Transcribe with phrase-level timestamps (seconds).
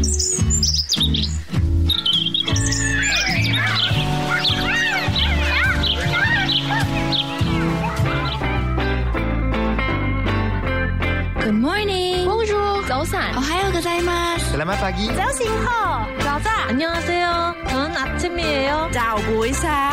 [11.52, 12.24] morning.
[12.24, 13.36] Bonjour.早安.
[13.36, 14.56] 오하요 고자이마스.
[14.56, 15.08] Selamat pagi.
[15.14, 16.68] 早醒好.早安.
[16.68, 17.54] 안녕하세요.
[17.68, 18.88] 저는 아침이에요.
[18.92, 19.92] 早不一상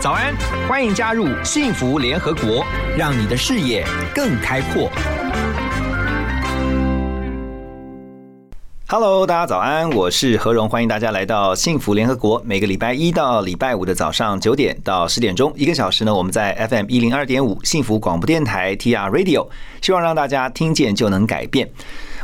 [0.00, 0.34] 早安，
[0.68, 2.64] 欢迎加入幸福联合国，
[2.96, 4.90] 让你的视野更开阔。
[8.95, 12.39] Hello，大家早安，我是何荣，欢迎大家来到幸福联合国。
[12.45, 19.47] 每个礼拜一到礼拜五的早上九点到十点钟，一个小时呢，我们在 FM 一零二点五幸福广播电台 TR Radio，
[19.81, 21.67] 希望让大家听见就能改变。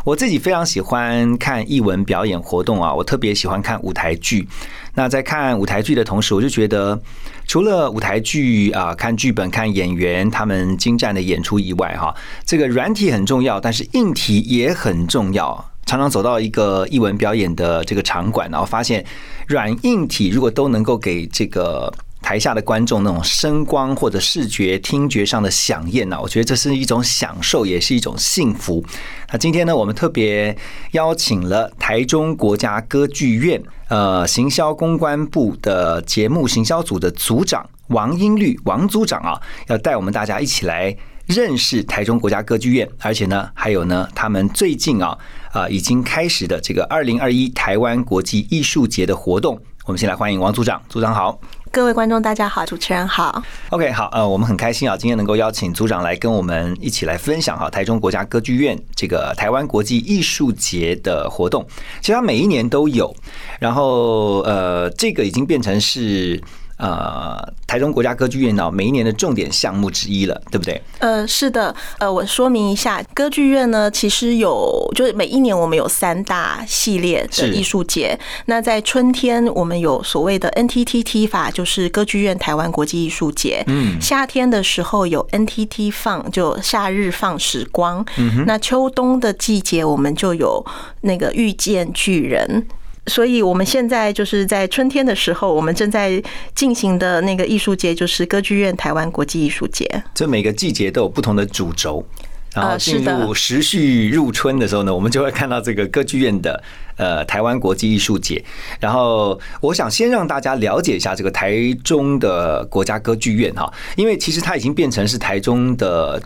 [0.03, 4.47] 我自己非常喜欢看艺文表演活动啊，我特别喜欢看舞台剧。
[4.93, 7.01] 那在看舞台剧的同时，我就觉得，
[7.47, 12.13] 除了舞台剧啊，看剧本、看演员他们精湛的演出以外，哈，
[12.45, 15.65] 这个软体很重要，但是硬体也很重要。
[15.89, 19.03] 常常走到一个艺文表演的这个场馆，然后发现
[19.47, 21.91] 软硬体如果都能够给这个
[22.22, 28.86] 台下的观众那种声光或者视觉、听觉上的响应呢，我觉得这是一种享受，也是一种幸福。
[29.31, 30.55] 那今天呢，我们特别
[30.91, 40.95] 邀请了台中国家歌剧院呃行销公关部的节目行销组的组长王英律王组长啊，要带我们大家一起来
[41.30, 45.16] 认识台中国家歌剧院，而且呢，还有呢，他们最近啊
[45.52, 49.61] 啊已经开始的这个二零二一台湾国际艺术节的活动。
[49.85, 51.39] 我们先来欢迎王组长，组长好。
[51.72, 53.44] 各位观众大家好，主持人好。
[53.69, 61.63] OK，好，呃，我们很开心啊，今天能够邀请组长来跟我们一起来分享哈，台中国家歌剧院这个台湾国际艺术节的活动。
[62.02, 63.16] 其实它每一年都有，
[63.59, 66.41] 然后呃，这个已经变成是
[66.80, 70.81] 呃台中国家歌剧院呢每一年的重点项目之一了，对不对？
[70.99, 78.17] 呃，是的，呃，我说明一下，歌剧院呢，其实有，就是每一年我们有三大系列的是艺术节。
[78.45, 83.63] 那在春天，我们有所谓的 NTTT 法，就是歌剧院台湾国际艺术节。
[83.67, 88.06] 嗯夏天的时候有 NTT 放，就夏日放时光。
[88.47, 90.66] 那秋冬的季节，我们就有
[91.01, 92.66] 那个遇见巨人。
[93.09, 96.22] 所以，我们现在就是在春天的时候，我们正在
[96.53, 99.86] 进行的那个艺术节，就是歌剧院台湾国际艺术节。
[100.14, 102.06] 这每个季节都有不同的主轴。
[102.52, 106.64] 然后进入时序入春的时候呢，我们就会看到这个歌剧院的
[106.97, 108.44] 呃台湾国际艺术节。
[108.80, 116.22] 然后我想先让大家了解一下这个台中的国家歌剧院哈，因为其实它已经变成是台中的。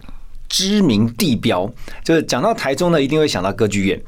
[0.54, 1.68] 知名地标，
[2.04, 4.00] 就是讲到台中呢，一定会想到歌剧院。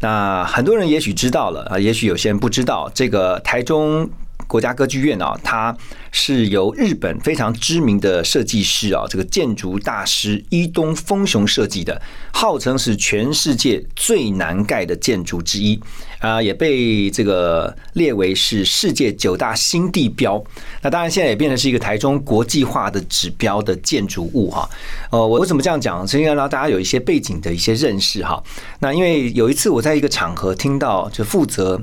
[0.00, 4.08] 那很多人也许知道了啊，也许有些人不知道，这个台中
[4.48, 5.76] 国家歌剧院啊，它
[6.10, 15.78] 是由日本非常知名的设计师啊，这个建筑大师伊东丰雄设计的，号称是全世界最难盖的建筑之一
[16.18, 20.42] 啊，也被这个列为是世界九大新地标。
[20.82, 24.68] 那当然，现在也变成是一个台中国际化的指标的建筑物哈。
[25.10, 26.08] 呃，我为什么这样讲？
[26.08, 28.42] 是因为让大家有一些背景的一些认识哈。
[28.80, 31.78] 那因为有一次我在一个场合听到，就负责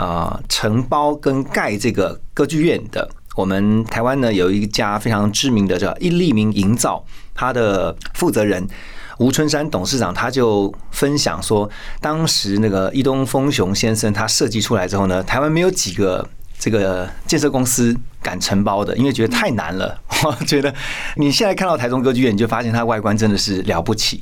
[0.00, 8.66] 啊承包跟盖这个歌剧院的，我们台湾呢有一家非常知名的叫一立明营造，它的负责人。
[9.18, 11.68] 吴春山董事长他就分享说，
[12.00, 16.26] 当时那个伊东丰雄先生他设计出来之后呢，台湾没有几个
[16.60, 20.00] 这个建设公司敢承包的，因为觉得太难了。
[20.22, 20.72] 我觉得
[21.16, 24.20] 你现在看到台中歌剧院，你就发现它外观真的是了不起。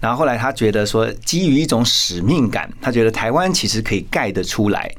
[0.00, 4.92] 然后后来他觉得说，基于一种使命感，他觉得台湾其实可以盖得出来。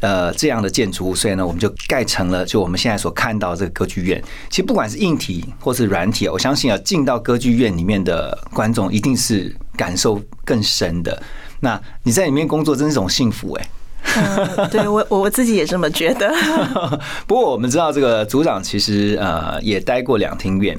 [0.00, 4.20] 呃，这样的建筑物，所以呢，我们就盖成了就我们现在所看到这个歌剧院。
[4.50, 11.22] 其实不管是硬体或是软体，我相信啊，进到歌剧院里面的观众一定是感受更深的。
[11.60, 13.68] 那你在里面工作，真是种幸福哎、
[14.02, 16.32] 嗯，对我我自己也这么觉得。
[17.26, 20.78] 不过我们知道，这个组长其实呃也待过两厅院，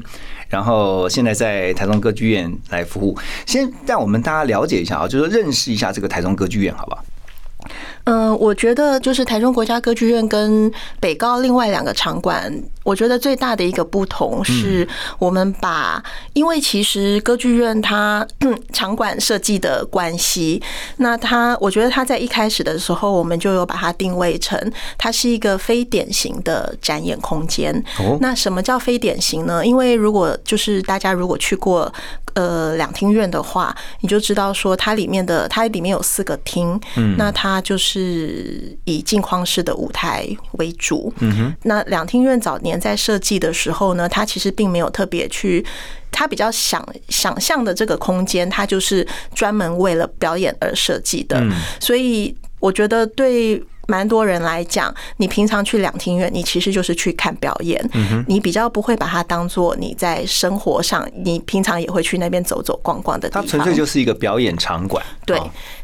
[0.49, 3.17] 然后现在在台中歌剧院来服务。
[3.45, 7.03] 先让我们大家了解一下啊，就是说认识一下这个台中歌剧院，好不好？
[8.05, 14.87] 嗯，我觉得就是台中国家歌剧院跟北高另外两个场馆，我觉得最大的一个不同是
[15.17, 20.61] 我们把，因为其实歌剧院它嗯场馆设计的关系，
[20.97, 24.59] 那它我觉得它在一开始的时候，我们就有把它定位成
[24.97, 27.73] 它是一个非典型的展演空间。
[27.99, 29.65] 哦那什么叫非典型呢？
[29.65, 31.91] 因为如果就是大家如果去过
[32.33, 41.13] 呃两厅院的话，你就知道说它里面的它里面有四个厅，嗯那它就是以镜框式的舞台为主。
[41.19, 45.63] 嗯哼，那两厅院早年年在设计的时候呢，它其实并没有特别去，
[46.11, 51.43] 他比较想想象的这个空间，它就是专门为了表演而设计的，
[51.79, 53.63] 所以我觉得对。
[53.85, 57.77] 蛮多人来讲，你平常去两厅院，你其实就是去看表演，
[58.29, 63.43] 你比较不会把它当做你在生活上，你平常也会去那边走走逛逛的地方。
[63.43, 65.05] 它纯粹就是一个表演场馆。
[65.25, 65.37] 对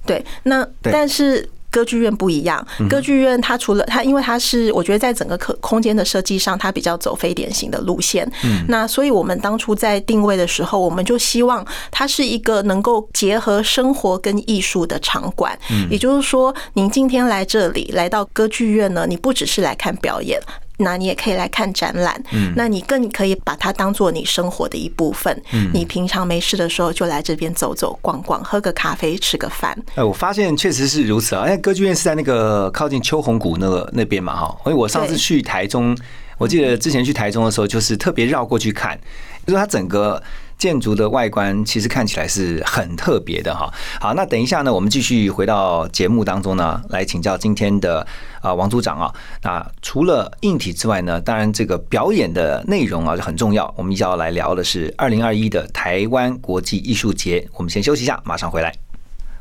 [0.06, 1.48] 对，那但是。
[1.72, 8.30] 歌剧院不一样，歌剧院它除了它，因为它是我觉得在整个空空间的设计上，它比较走非典型的路线。
[8.44, 15.58] 嗯，那所以我们当初在定位的时候，我们就希望它是一个能够结合生活跟艺术的场馆。
[15.72, 20.40] 嗯，也就是说，您今天来这里来到歌剧院呢，你不只是来看表演。
[20.80, 25.44] 那你也可以来看展览，嗯，那你更可以把它当做你生活的一部分。
[25.52, 29.78] 嗯，你平常没事的时候就来这边走走逛逛，喝个咖啡，吃个饭。
[29.96, 31.46] 哎，我发现确实是如此啊！
[31.46, 34.58] 因为歌剧院是在那个靠近秋红谷那个那边嘛，哈。
[34.66, 35.98] 因为我上次去台中，
[36.38, 38.98] 我记得之前去台中的时候，就是特别绕过去看，
[39.46, 40.22] 就是它整个。
[40.60, 43.74] 建筑的外观其实看起来是很特别的哈。
[44.00, 48.06] 好，那等一下呢，我们继续回到节目当中呢，来请教今天的
[48.42, 49.12] 啊王组长啊。
[49.42, 53.74] 那除了硬体之外呢，当然这个表演的内容啊就很重要。
[53.78, 57.48] 我们一要来聊的是二零二一的台湾国际艺术节。
[57.54, 58.89] 我们先休息一下，马上回来。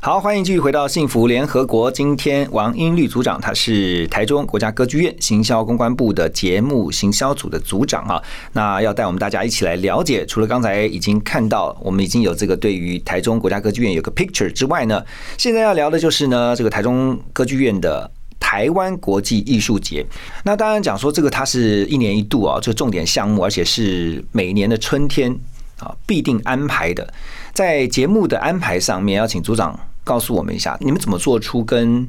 [0.01, 1.91] 好，欢迎继续回到幸福联合国。
[1.91, 8.23] 今天王英律组长，他是台中国家歌剧院行销公关部的节目行销组的组长啊。
[8.53, 15.03] 那要带我们大家一起来了解，除了刚才已经看到，我们已经有这个对于台中国家歌剧院有个 picture 之外呢，
[15.37, 18.09] 现在要聊的就是呢，这个台中歌剧院的
[18.39, 20.05] 台湾国际艺术节。
[20.45, 25.37] 那当然讲说这个它是一年一度啊，这个重点项目，而且是每年的春天
[25.79, 27.13] 啊必定安排的。
[27.51, 29.77] 在节目的安排上面，要请组长。
[30.03, 32.07] 告诉我们一下，你们怎么做出跟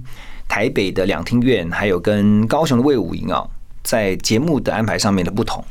[0.48, 3.46] 台北的两厅院，还有跟高雄的魏武营啊，
[3.82, 5.64] 在节目的安排上面的不同？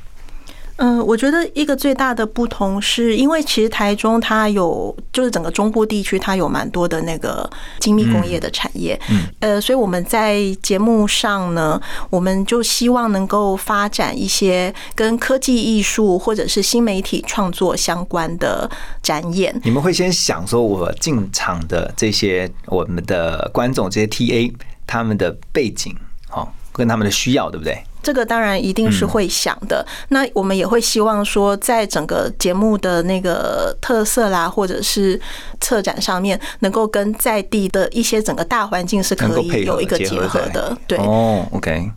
[0.80, 7.50] 嗯，我觉得一个最大的不同是，因为其实台中它有，就是整个中部地区它有蛮多的那个
[7.80, 11.80] 精密工业的产业，嗯，呃，所以我们在节目上呢，
[12.10, 18.70] 我们就希望能够发展一些跟科技艺术或者是新媒体创作相关的
[19.04, 19.54] 展演。
[19.66, 24.54] 你们会先想说，我进场的这些我们的观众，这些 TA
[24.88, 25.96] 他们的背景，
[26.30, 27.78] 好，跟他们的需要，对不对？
[28.02, 29.86] 这个当然一定是会想的。
[30.08, 35.20] 那我们也会希望说，在整个节目的那个特色啦，或者是
[35.60, 40.76] 策展上面，能够跟在地的一些整个大环境是可以有一个结合的。
[40.88, 41.92] 对哦，OK，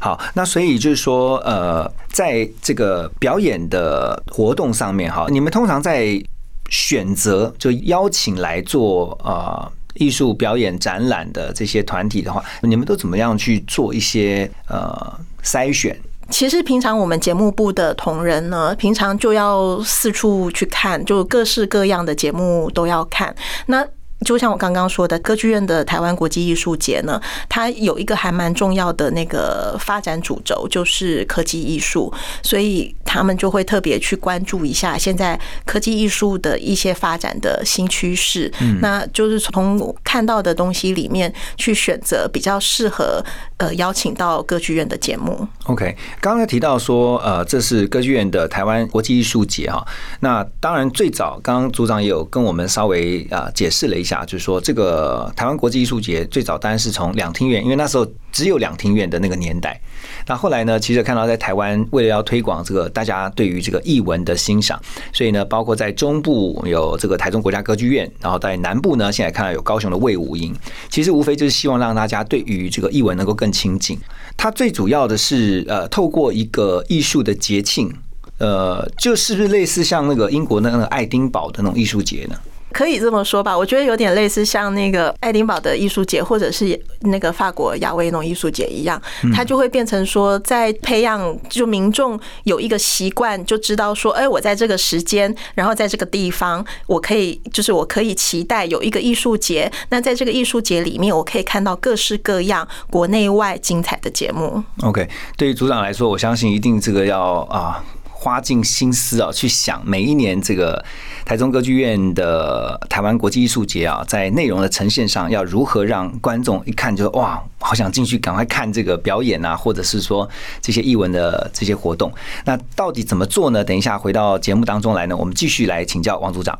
[0.00, 0.18] 好。
[0.34, 6.22] 那所以就是说，呃，在这个表演的活动上面，哈，你们通常在
[6.70, 9.68] 选择就邀请来做啊。
[9.94, 15.96] 艺术表演展览的这些团体的话，你们都怎么样去做一些呃筛选？
[16.30, 23.34] 其实平常我们节目部的同仁呢，平常就要四处去看，就各式各样的节目都要看。
[23.66, 23.84] 那
[24.24, 32.12] 就像我刚刚说的，歌剧院的台湾国际艺术节呢，它有一个还蛮重要的那个发展主轴，就是科技艺术，
[32.42, 38.52] 所以他们就会特别去关注一下现在科技艺术的一些发展的新趋势。
[38.60, 43.24] 嗯，那就是从看到的东西里面去选择比较适合
[43.56, 45.48] 呃邀请到歌剧院的节目。
[45.64, 49.82] OK，刚刚提到说呃这是歌剧院的台湾国际艺术节哈，
[50.20, 54.09] 那当然最早刚刚组长也有跟我们稍微啊解释了一下。
[54.24, 59.80] 就是说，这个台湾国际艺术节最早当然是从两厅院，因为那时候只有两厅院的那个年代。
[60.26, 64.80] 那后来呢，其实看到在台湾为了要推广这个大家对于这个艺文的欣赏，
[65.12, 70.54] 所以呢，包括在中部有这个台中国家歌剧院，然后在南部呢，现在看到有高雄的魏武营，
[70.88, 73.98] 其实无非就是希望让大家对于这个艺文能够更亲近。
[74.36, 77.92] 它最主要的是呃，透过一个艺术的节庆，
[78.38, 82.36] 呃，就是不是类似像那个英国那个爱丁堡的那种艺术节呢？
[82.80, 88.98] 可以这么说吧，我觉得有点类似像那个爱丁堡的艺术节，或者是那个法国亚威农艺术节一样，
[89.34, 99.70] 它就会变成说，在培养就民众有一个习惯，就知道说，哎，我在这个时间，然后在这个地方，我可以就是我可以期待有一个艺术节。
[99.90, 104.64] 那在这个艺术节里面，我可以看到各式各样国内外精彩的节目。
[104.80, 105.06] OK，
[105.36, 107.84] 对于组长来说，我相信一定这个要啊。
[108.20, 110.84] 花尽心思啊，去想每一年这个
[111.24, 120.28] 台中歌剧院的台湾国际艺术节啊，在内容的呈现上，要如何让观众一看就哇，好想进去赶快看这个表演啊，或者是说
[120.60, 122.12] 这些艺文的这些活动。
[122.44, 123.64] 那到底怎么做呢？
[123.64, 126.58] 等一下回到节目当中来呢，我们继续来请教王组长。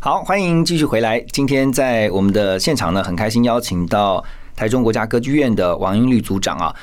[0.00, 1.20] 好，欢迎继续回来。
[1.30, 4.24] 今天在我们的现场呢，很开心邀请到
[4.56, 6.74] 台中国家歌剧院的王英律组长啊。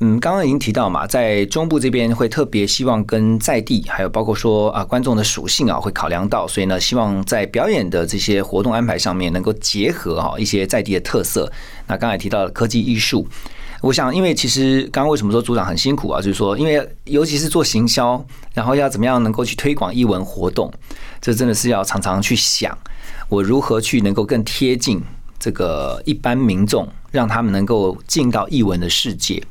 [0.00, 11.50] 嗯，刚刚已经提到嘛，在中部这边会特别希望跟在地，还有包括说啊观众的属性啊，会考量到，所以呢，希望在表演的这些活动安排上面能够结合哈一些在地的特色。
[11.86, 13.26] 那刚才提到的科技艺术，
[13.80, 16.20] 我想，因为其实刚刚为什么说组长很辛苦啊？
[16.20, 18.22] 就是说，因为尤其是做行销，
[18.52, 20.70] 然后要怎么样能够去推广艺文活动，
[21.22, 22.76] 这真的是要常常去想，
[23.30, 25.00] 我如何去能够更贴近
[25.38, 29.42] 这个一般民众，让他们能够进到译文的世界。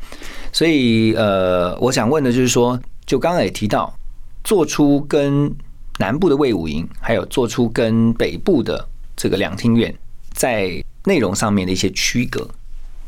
[0.53, 3.91] 所以，呃，我想问的就是说，就刚刚也提到，
[4.43, 5.51] 做出跟
[5.97, 9.93] 南部的魏武营，还有做出跟北部的这个两厅院，
[10.33, 12.47] 在内容上面的一些区隔。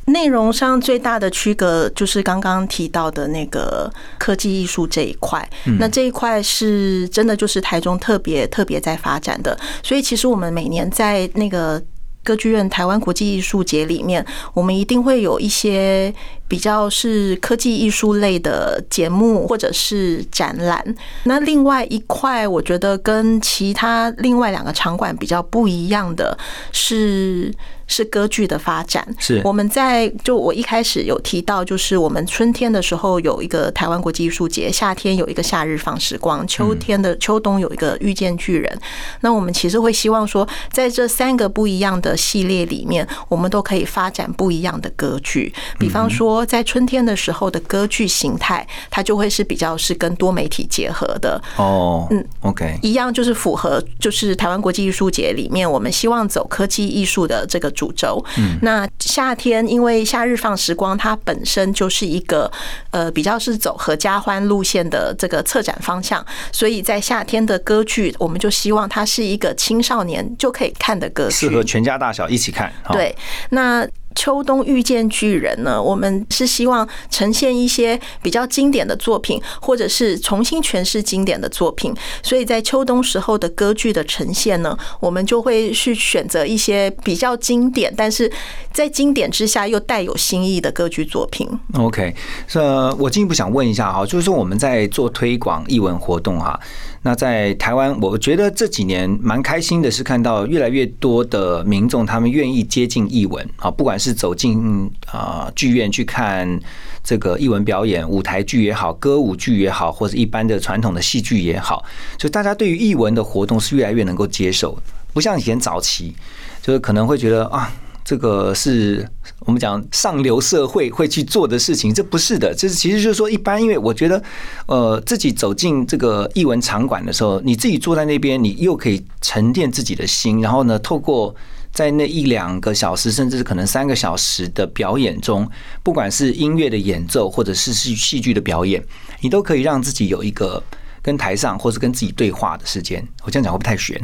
[0.07, 5.47] 内容上最大的区隔就是刚刚提到的那个科技艺术这一块，
[5.79, 11.81] 那这一块是真的就是台中特别特别在发展的，所以其实我们每年在那个。
[12.27, 16.13] 歌剧院台湾国际艺术节里面，我们一定会有一些
[16.45, 20.83] 比较是科技艺术类的节目或者是展览。
[21.23, 26.37] 那另外一块，我觉得跟其他另外两个场馆比较不一样的
[26.73, 27.53] 是。
[27.87, 38.79] 是歌剧的发展，是我们在就我一开始有提到，就是我们春天的时候有一个台湾国际艺术节，夏天有一个夏日放时光，秋天的秋冬有一个遇见巨人。
[39.21, 45.53] 那我们其实会希望说，在这三个不一样的系列里面，我们都可以发展不一样的歌剧。
[45.79, 51.41] 比方说，在春天的时候的歌剧形态，它就会是比较是跟多媒体结合的。
[51.55, 57.71] 哦，嗯，OK，一样就是符合就是台湾国际艺术节里面，我们希望走科技艺术的这个。
[57.77, 58.23] 主轴，
[58.63, 62.51] 那夏天因为夏日放时光，它本身就是一个
[62.89, 72.73] 呃比较是走合家欢路线的这个策展方向，所以在夏天的歌剧，我们就希望它是一个青少年就可以看的歌剧，适合全家大小一起看。
[72.91, 73.15] 对，
[73.51, 73.87] 那。
[74.17, 75.79] 秋冬遇见巨人呢？
[75.79, 81.95] 我们是希望呈现一些比较经典的作品，或者是重新诠释经典的作品。
[82.23, 88.29] 所以在秋冬时候的歌剧的呈现呢，我们就会去选择一些比较经典，但是
[88.73, 91.47] 在经典之下又带有新意的歌剧作品。
[91.75, 92.15] OK，
[92.53, 96.59] 呃，我进一步想问一下哈，就是说我们在做推广译文活动哈。
[97.03, 106.59] 那在台湾，我觉得这几年蛮开心的，是看到越来越多的民众他们愿意接近译文啊，不管是走进啊剧院去看
[107.03, 111.85] 这个译文表演，舞台剧也好，歌舞剧也好，或者一般的传统的戏剧也好，
[112.17, 114.77] 就大家对于译文的活动是越来越能够接受，
[115.13, 116.13] 不像以前早期，
[116.61, 117.71] 就是可能会觉得啊。
[118.07, 119.05] 这个是
[119.41, 122.55] 我们讲上流社会会去做的事情，这不是的。
[122.55, 124.23] 这是其实就是说，一般因为我觉得，
[124.65, 131.35] 呃，自己走进这个艺文场馆的时候，你自己坐在那边，你又可以沉淀自己的心，然后呢，透过
[131.73, 135.45] 在那一两个小时，甚至是可能三个小时的表演中，
[135.83, 138.81] 不管是音乐的演奏，或者是戏戏剧的表演，
[139.19, 140.63] 你都可以让自己有一个。
[141.07, 143.97] 跟台上或是跟自己对话的时间， 我这样讲会不会太悬？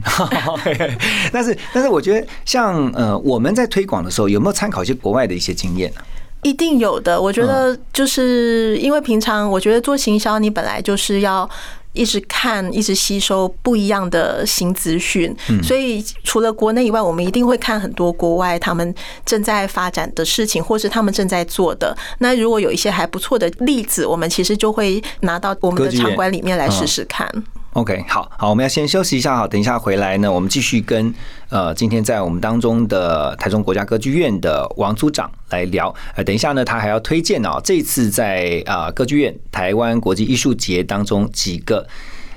[1.33, 6.01] 但是，但是我觉得，像呃，我们在推广的时候，有没有参考一些国外的一些经验呢？
[6.43, 7.21] 一定有的。
[7.21, 11.49] 我觉得，就是因为平常我觉得做行销，你本来就是要。
[11.93, 18.93] 一直看，一直吸收不一样的新资讯，所以除了国内以外，我们一定会看很多国外他们
[19.25, 21.95] 正在发展的事情，或是他们正在做的。
[22.19, 27.27] 那如果有一些还不错的例子，我们其实就会拿到我们的场馆里面来试试看。
[27.73, 31.11] OK，好好，我们要先休息一下，好，等一下回来呢，我们继续跟
[31.49, 35.91] 呃，今天在我们当中的台中国家歌剧院的王组长来聊。
[36.15, 41.87] 呃，等一下呢，他还要推荐哦，这次在啊歌剧院台湾国际艺术节当中几个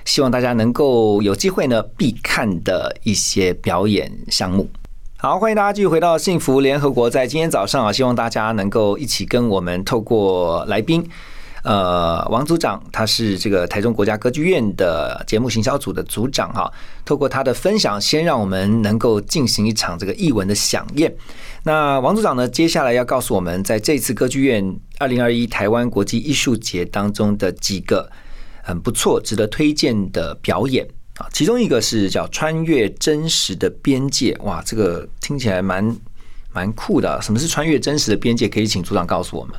[0.07, 4.67] 希望大家能够有机会呢必看的一些表演项目。
[5.19, 11.07] 好，欢迎大家继续回到幸福联合国，在今天早上啊，希望大家能够一起跟我们透过来宾。
[11.67, 16.73] 呃，王组长他是这个台中国家歌剧院的节目行销组的组长哈。
[17.05, 21.13] 透过他的分享，先让我们能够进行一场这个译文的飨宴。
[21.65, 28.09] 那王组长呢，接下来要告诉我们，在这次歌剧院二零二一台湾国际艺术节当中的几个
[28.63, 30.87] 很不错、值得推荐的表演
[31.19, 31.27] 啊。
[31.33, 35.97] 其中一个是叫《穿越真实的边界》，哇，这个听起来蛮
[36.53, 37.21] 蛮酷的。
[37.21, 38.49] 什么是穿越真实的边界？
[38.49, 39.57] 可以请组长告诉我们。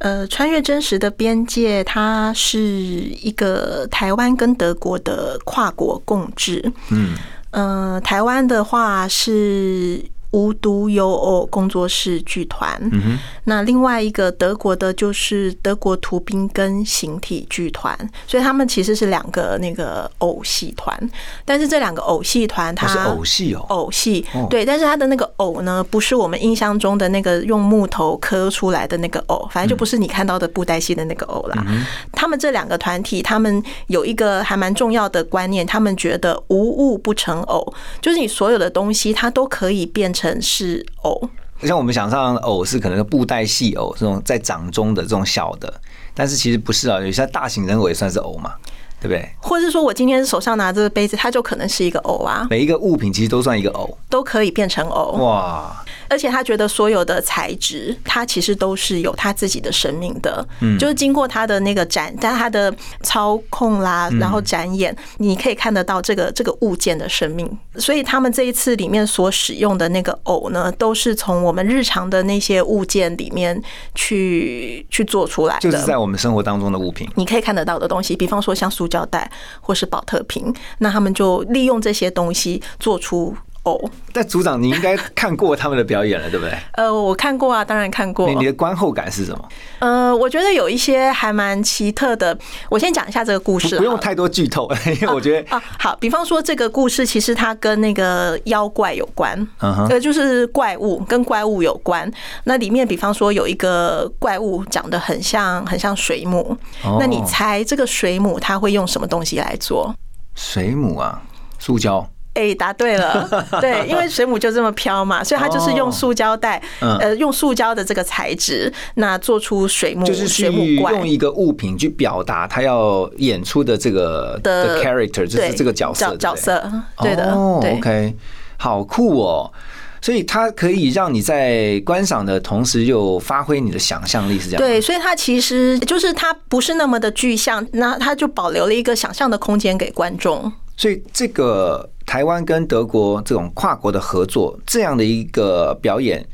[0.00, 6.72] 呃，穿越真实的边界，它是一个台湾跟德国的跨国共治。
[6.90, 7.14] 嗯，
[7.50, 10.02] 呃，台湾的话是
[10.32, 12.78] 无独有偶工作室剧团。
[12.92, 17.96] 嗯那另外一个德国的就是德国图宾根形体剧团，
[18.26, 20.96] 所以他们其实是两个那个偶戏团。
[21.44, 31.64] 但是这两个偶戏团它它是偶戏哦，偶戏哦，对，但是它的那个偶呢，不是我们印象中的那个用木头刻出来的那个偶，反正就不是你看到的布袋戏的那个偶啦。
[32.12, 41.30] 他们这两个团体，他们有一个还蛮重要的观念，他们觉得无物不成偶，就是你所有的东西，它都可以变成城市偶。
[41.62, 45.80] 像我们想象的偶是可能布袋戏偶这种在掌中的这种小的，
[46.12, 48.54] 但是其实不是啊，有些大型人偶也算是偶嘛，
[49.00, 49.28] 对不对？
[49.40, 55.12] 或者是说我今天手上拿这个杯子，它就可能是一个偶啊，每一个物品其实都算一个偶，都可以变成偶。
[55.24, 67.48] 哇，而且他觉得所有的材质，它其实都是有它自己的生命的，嗯，就是经过他的那个展，但他的操控啦，然后展演，你可以看得到这个这个物件的生命。
[67.76, 73.60] 所以他们这一次里面所使用的那个偶呢，都是从我们日常的那些物件里面
[73.94, 77.08] 去去做出来的，就是在我们生活当中的物品。
[77.14, 79.30] 你可以看得到的东西，比方说像塑胶带
[79.62, 83.90] 或是保特瓶，那他们就利用这些东西做出偶。
[84.12, 86.56] 但组长，你应该看过他们的表演了，对不对？
[86.74, 88.34] 呃，我看过啊，当然看过你。
[88.36, 89.48] 你的观后感是什么？
[89.80, 92.36] 呃，我觉得有一些还蛮奇特的。
[92.68, 94.68] 我先讲一下这个故事，不用太多剧透，
[95.00, 102.10] 因为我觉得啊，好，比方说这个故事其实它跟那个妖怪有关，呃，就是怪物跟怪物有关。
[102.44, 109.94] 那里面比方说有一个怪物长得很像很像水母，哦那你猜这个水母它会用什么东西来做？
[110.34, 111.22] 水母啊，
[111.58, 112.08] 塑胶。
[112.40, 113.28] 哎、答对了，
[113.60, 126.36] 对，因为水母就这么飘嘛，所以它就是用塑胶袋，嗯呃，用塑胶的这个材质，那做出水母，就是水母怪用一个物品去表达他要演出的这个的 character，就是对这个角色角角。
[126.36, 127.32] 色，对的。
[127.34, 128.14] ，OK，
[128.56, 129.52] 好酷哦！
[130.00, 134.66] 所以它可以让你在观赏的同时，又发挥你的想象力，是这样吗？
[134.66, 140.50] 对，所以它其实就是它不是那么的具象，那它就保留了一个想象的空间给观众。
[140.80, 146.26] 所以这个台湾跟德国这种跨国的合作，这样的一个表演，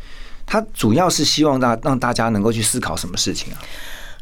[0.47, 3.59] 它主要是希望大让大家能够去思考什么事情啊？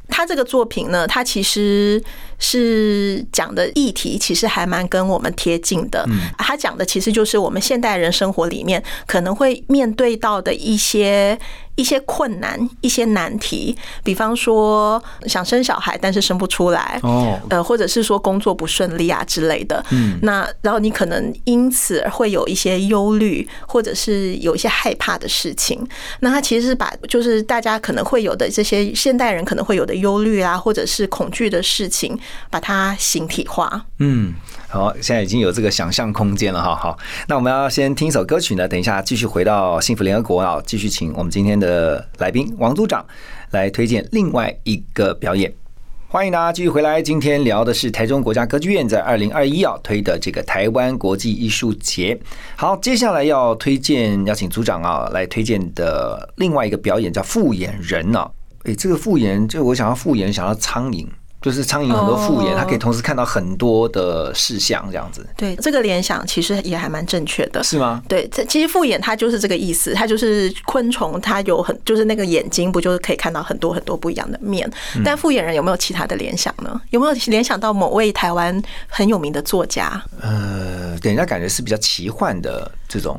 [0.08, 2.02] 他这个作品呢，他其实
[2.38, 6.06] 是讲的议题，其实还蛮跟我们贴近的。
[6.38, 11.38] 他讲的其实就是我们现代人生活里面可能会面对到的一些
[11.76, 19.84] 一些困难、一些难题，比方说想生小孩但是生不出来，哦呃，或者是说工作不顺利啊之类的。
[19.90, 25.86] 嗯，那然后你可能因此会有一些忧虑，或者是有一些害怕的事情。
[26.20, 32.18] 那他其实是把就是大家可能会有的这些现代人可能会有的忧虑啊，或者是恐惧的事情，
[32.50, 33.84] 把它形体化。
[33.98, 34.32] 嗯，
[34.74, 36.74] 好，现在已经有这个想象空间了哈。
[36.74, 43.06] 好，那我们要先听一首歌曲呢，等一下继续回到幸福联合国啊，继续请我们今天的来宾王组长
[43.52, 45.54] 来推荐另外一个表演。
[46.08, 52.18] 欢迎大家继续回来，今天聊的是台中国家歌剧院在二零二一要推的这个台湾国际艺术节。
[52.56, 58.30] 好，接下来要推荐，要请组长啊来推荐的另外一个表演叫复眼人呢、啊。
[58.64, 61.06] 诶，这个复眼，就我想要复眼，想要苍蝇。
[61.44, 67.62] 就是苍蝇很多复眼，哦它可以同时看到很多的事项，这样子对，这个联想其实也还蛮正确的。
[67.62, 68.02] 是吗？
[68.08, 74.66] 对，这其实复眼它就是这个意思，它就是昆虫，它有很就是那个眼睛，不就是可以看到很多很多不一样的面？
[75.04, 76.80] 但复眼人有没有其他的联想呢？
[76.88, 80.02] 有没有联想到某位台湾很有名的作家？
[80.22, 83.18] 呃，给人家感觉是比较奇幻的这种，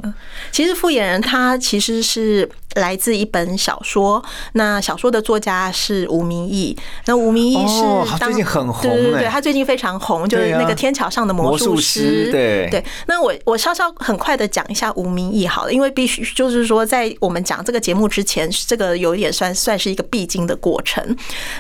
[0.52, 4.24] 其实复眼人他其实是来自一本小说，
[4.54, 6.78] 那小说的作家是吴明义。
[7.06, 12.32] 那吴明义是哦最近很红对对对，欸他最近非常红，就是那个天桥上的魔魔术术师师。
[12.32, 21.04] 对对，那我我稍稍很快的讲一下吴明义好了，因为必须就是说，在我们讲这个节目之前，这个有点算算是一个必经的过程。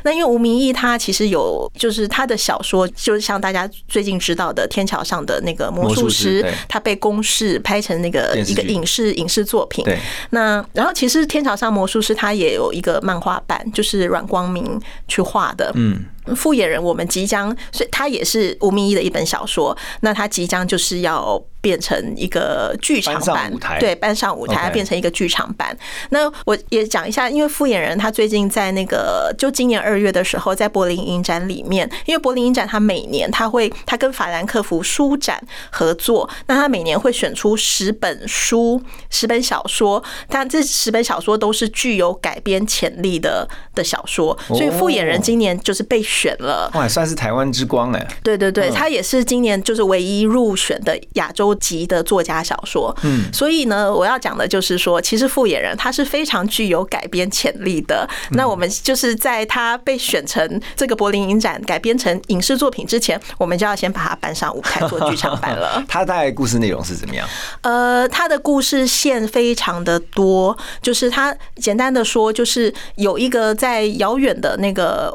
[0.04, 9.84] 那因为吴明义他其实有，就是他的小说，就是像大家最近知道的《天桥上的那个魔魔术术师他被公视拍成那个一个影视影视作品。
[9.86, 9.98] 对，
[10.32, 15.72] 那然后其实《天桥上魔术师》他也有一个漫画版，就是阮光明去画的。
[15.76, 16.04] 嗯，
[16.36, 19.76] 复眼人，我们即将，所以他也是吴明义的一本小说。
[20.02, 25.76] 那他即将就是要变成一个剧场版舞台，对，搬上舞台变成一个剧场版。
[26.10, 46.72] 那我也讲一下，因为复眼人他最近在那个就今年二月的时候，在柏林影展里面，因为柏林影展他每年他会他跟法兰克福书展合作，那他每年会选出十本书、十本小说，但这十本小说都是具有改编潜力的的小说，所以复眼人今年就是被选了。
[46.74, 48.08] 哇，算是台湾之光哎。
[48.24, 52.96] 对对对，他也是今年就是唯一入选的亚洲籍的作家小说。
[53.04, 58.08] 嗯，所以呢，我要讲的就是说，其实《复演人》他是非常具有改编潜力的。
[58.32, 65.84] 那我们就是在他被选成这个柏林影展改编成影视作品之前，我们就要先把它搬上舞台做剧场版了。
[65.90, 67.28] 他大概故事内容是怎么样？
[67.62, 75.14] 呃，他的故事线非常的多，就是他简单的说，就是有一个在遥远的那个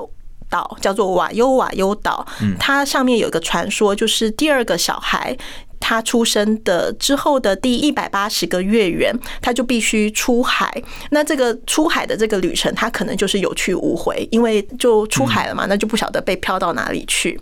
[0.50, 2.26] 岛叫做瓦尤瓦尤岛，
[2.58, 5.36] 它上面有一个传说，就是第二个小孩。
[5.82, 9.10] 他出生的之后的第一百八十个月圆，
[9.40, 10.70] 他就必须出海。
[11.10, 17.40] 那这个出海的这个旅程，他可能就是有去无回，因为就出海了嘛，那就不晓得被飘到哪里去。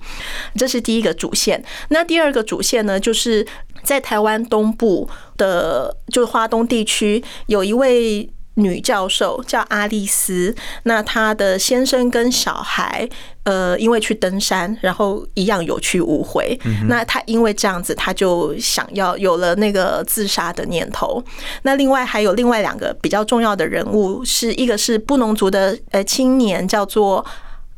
[0.55, 1.62] 这是第一个主线。
[1.88, 3.44] 那第二个主线呢，就是
[3.83, 8.31] 在台湾东部的，就是花东地区，有一位。
[8.59, 13.09] 女教授叫阿丽丝，那她的先生跟小孩，
[13.44, 16.59] 呃，因为去登山，然后一样有去无回。
[16.88, 21.23] 那她因为这样子，她就想要有了那个自杀的念头。
[21.62, 27.25] 那另外还有另外两个比较重要的人物，是一个是布农族的呃青年，叫做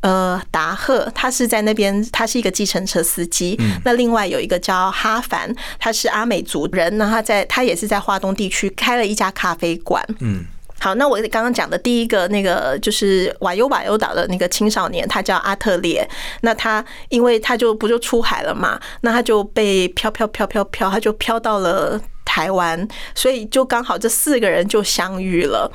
[0.01, 3.55] 呃达赫，他是在那边，他是一个计程车司机。
[3.85, 10.03] 那另外有一个叫哈凡，他是阿美族人，那他在他也是在华东地区开了一家咖啡馆。
[10.21, 10.43] 嗯。
[10.83, 16.03] 好，那我刚刚讲的第一个那个就是瓦尤瓦尤岛的那个青少年，他叫阿特烈。
[16.41, 25.69] 那他因为他就不就出海了嘛，那他就被飘飘飘飘飘，他就飘到了台湾，所以就刚好这四个人就相遇了。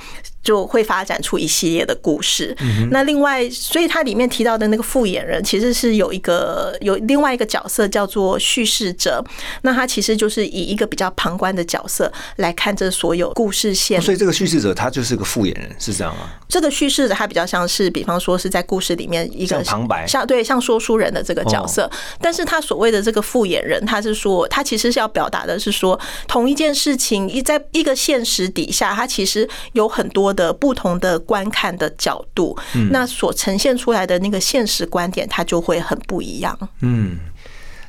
[0.47, 2.57] 就会发展出一系列的故事。
[2.93, 9.21] 那另外，所以它里面提到的那个复眼人，其实是有一个有另外一个角色叫做叙事者。
[9.63, 14.01] 那他其实就是以一个比较旁观的角色来看这所有故事线。
[14.01, 16.31] 所以这个叙事者他就是个复眼人，是这样吗？
[16.49, 21.91] 这个叙事者他比较像是，比方说是在故事里面一个旁白，像对像说书人的这个角色。
[22.21, 25.99] 但是他所谓的这个复眼人，他是说他其实是要表达的是说，
[26.47, 30.33] 同一件事情一在一个现实底下，它其实有很多。
[30.37, 32.55] 的不同的观看的角度，
[32.91, 36.55] 那所呈现出来的那个现实观点，它就会很不一样。
[36.83, 37.17] 嗯。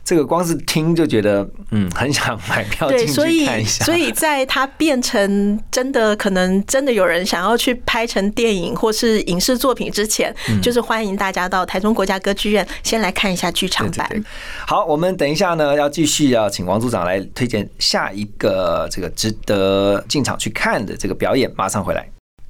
[0.07, 3.83] 这个光是听就觉得，嗯，很想买票进去看一下。
[3.83, 14.23] 所以，在它变成真的，可能真的有人想要去拍成电影或是影视作品之前，就是欢迎大家到台中国家歌剧院先来看一下剧场版。
[14.65, 22.09] 好，我们等一下呢，要继续要请王组长来推荐下一个这个值得进场去看的这个表演，马上回来。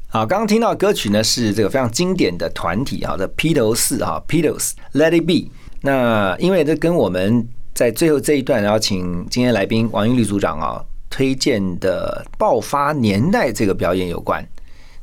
[0.09, 5.49] 好，刚刚听到歌曲呢，是这个非常经典的团体哈的披头士哈，Beatles Let It Be。
[5.87, 14.45] 那因为这跟我们在最后这一段然后请今天来宾王云律组长啊推荐的《爆发年代》这个表演有关，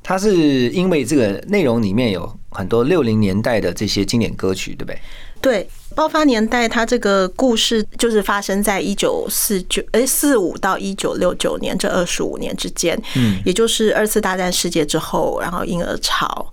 [0.03, 4.99] 它是因为这个内容里面有很多六零年代的这些经典歌曲，对不对？
[5.41, 16.53] 对，《爆发年代》它这个故事就是发生在一九四九哎四五到一九六九年这二十五年之间，嗯，也就是二次大战世界之后，然后婴儿潮。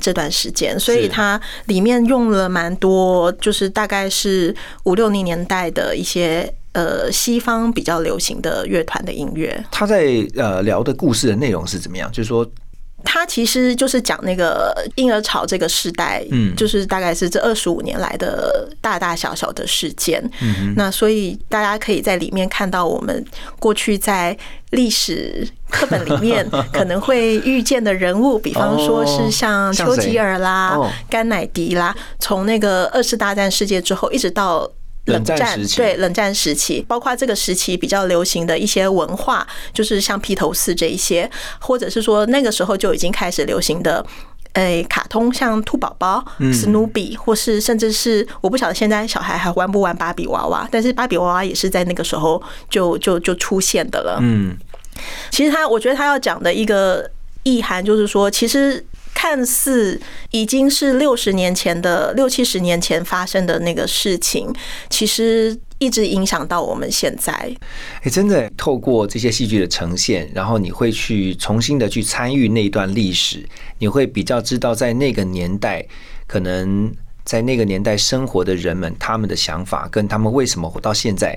[0.00, 9.64] 这段时间，所以它里面用了蛮多，就是大概是五六零年代的一些呃西方比较流行的乐团的音乐。
[9.70, 12.10] 他在呃聊的故事的内容是怎么样？
[12.12, 12.48] 就是说。
[13.04, 20.22] 他其实就是讲那个婴儿潮这个时代，嗯，就是大概是这二十五年来的大大小小的事件。
[20.42, 23.24] 嗯，那所以大家可以在里面看到我们
[23.58, 24.36] 过去在
[24.70, 30.76] 历史课本里面 可能会遇见的人物，比方说是像丘吉尔啦、
[31.08, 34.70] 甘乃迪啦，从那个二次大战世界之后一直到。
[35.08, 44.04] 冷战对冷战时期，包括这个时期比较流行的一些文化，就是像披头士这一些，或者是说那个时候就已经开始流行的，
[44.52, 54.18] 诶，卡通像兔宝宝、史努比，或是甚至是我不晓得现在小孩还玩不玩芭比娃娃，但是芭比娃娃也是在那个时候就就就出现的了。
[54.20, 54.56] 嗯，
[55.30, 57.10] 其实他我觉得他要讲的一个
[57.42, 58.84] 意涵就是说，其实。
[59.20, 60.00] 看似
[60.30, 64.54] 已经是六十年前的六七十年前发生的那个事情，
[64.88, 67.32] 其实一直影响到我们现在。
[68.02, 73.44] 哎，真的透过这些戏剧的呈现，然后你会去重新的去参与那段历史，
[73.80, 75.84] 你会比较知道在那个年代，
[76.28, 81.36] 可能在那个年代生活的人们，他们的想法跟他们为什么活到现在，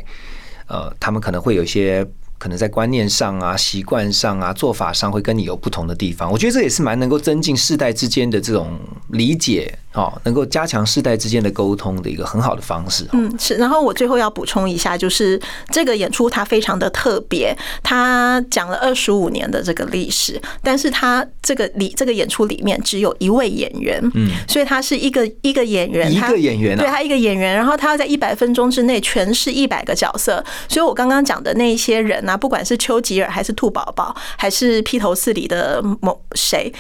[0.67, 2.05] 呃，他们可能会有一些。
[2.41, 13.05] 可能在观念上啊、习惯上啊、做法上会跟你有不同的地方，我觉得这也是蛮能够增进世代之间的这种理解哦，能够加强世代之间的沟通的一个很好的方式。
[13.13, 13.57] 嗯，是。
[13.57, 36.73] 然后我最后要补充一下，就是这个演出它非常的特别，它讲了二十五年的这个历史，但是它这个里这个演出里面只有一位演员，嗯，所以他是一个一个演员，一个演员，对他一个演员，然后他要在一百分钟之内诠释一百个角色，所以我刚刚讲的那一些人啊，不管是丘吉尔还是兔宝宝，还是披头士里的某谁。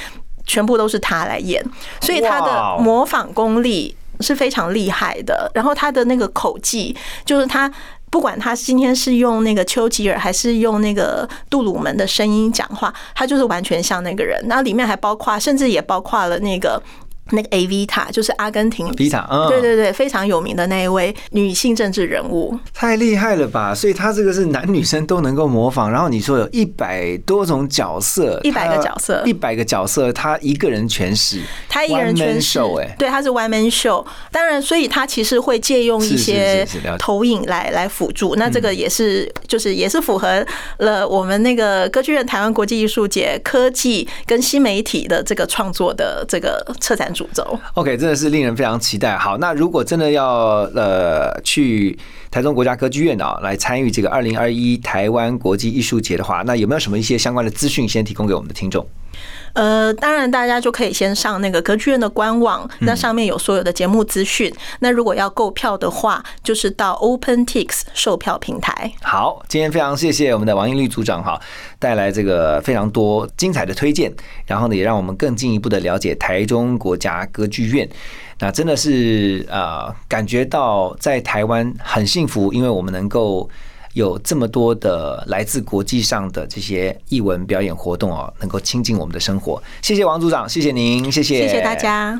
[0.43, 1.63] 全部都是他来演，
[2.01, 5.49] 所以他的模仿功力是非常厉害的。
[5.53, 7.71] 然后他的那个口技，就是他
[8.09, 14.41] 不管他今天是用那个丘吉尔还是用那个杜鲁门的声音讲话，他就是完全像那个人。
[14.47, 16.81] 那里面还包括，甚至也包括了那个。
[17.29, 23.73] 那个 A V 塔就是阿根廷 V 塔，嗯，对对对，非常有名的那一位女性政治人物，太厉害了吧！
[23.73, 25.89] 所以她这个是男女生都能够模仿。
[25.89, 34.05] 然后你说有一百多种角色，一百个角色，一百个角色，她一个人诠释，她一个人诠释，哎，对，她是 One Man Show。
[34.31, 36.67] 当然，所以她其实会借用一些
[36.99, 38.35] 投影来来辅助。
[38.35, 40.45] 那这个也是，就是也是符合
[40.79, 47.27] 了我们那个歌剧院台湾国际艺术节科技跟新媒体的这个创作的这个策展主。
[47.33, 49.17] 走，OK，真的是令人非常期待。
[49.17, 51.97] 好，那如果真的要呃去
[52.29, 58.85] 台中国家歌剧院啊，来参与这个二零二一台湾国际艺术节的话，那有没有什么一些相关的资讯先提供给我们的听众？
[59.53, 64.53] 呃，当然，大家就可以先上那个歌剧院的官网，那上面有所有的节目资讯。
[64.79, 68.91] 那如果要购票的话，就是到 OpenTix 售票平台。
[69.01, 71.39] 好，今天非常谢谢我们的王英律组长哈，
[71.79, 74.13] 带来这个非常多精彩的推荐，
[74.45, 77.87] 然后呢，也让我们更进一步的了解台中国家歌剧院。
[78.39, 83.49] 那真的是啊，感觉到在台湾很幸福，因为我们能够。
[83.93, 89.61] 有这么多的来自国际上的这些译文表演活动哦，能够亲近我们的生活。
[89.81, 92.19] 谢谢王组长，谢谢您，谢谢，谢谢大家。